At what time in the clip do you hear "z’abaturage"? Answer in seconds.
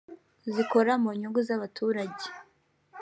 1.47-2.25